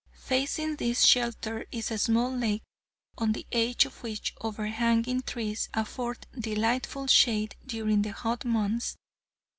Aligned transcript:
Facing 0.17 0.77
this 0.77 1.05
shelter 1.05 1.67
is 1.71 1.91
a 1.91 1.99
small 1.99 2.35
lake, 2.35 2.63
on 3.19 3.33
the 3.33 3.45
edge 3.51 3.85
of 3.85 4.01
which 4.01 4.33
overhanging 4.41 5.21
trees 5.21 5.69
afford 5.75 6.25
delightful 6.39 7.05
shade 7.05 7.55
during 7.67 8.01
the 8.01 8.11
hot 8.11 8.43
months. 8.43 8.95